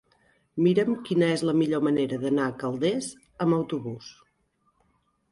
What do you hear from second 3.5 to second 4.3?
autobús.